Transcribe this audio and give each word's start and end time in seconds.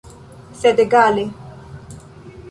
Sed 0.61 0.81
egale. 0.83 1.25